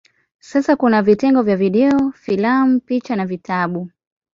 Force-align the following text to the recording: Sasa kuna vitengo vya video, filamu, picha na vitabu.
Sasa 0.39 0.75
kuna 0.75 1.01
vitengo 1.01 1.41
vya 1.43 1.55
video, 1.57 2.11
filamu, 2.11 2.79
picha 2.79 3.15
na 3.15 3.25
vitabu. 3.25 3.89